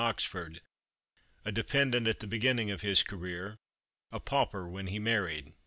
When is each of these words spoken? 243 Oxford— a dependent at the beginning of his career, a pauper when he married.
243 0.01 0.09
Oxford— 0.41 0.61
a 1.45 1.51
dependent 1.51 2.07
at 2.07 2.21
the 2.21 2.25
beginning 2.25 2.71
of 2.71 2.81
his 2.81 3.03
career, 3.03 3.59
a 4.11 4.19
pauper 4.19 4.67
when 4.67 4.87
he 4.87 4.97
married. 4.97 5.53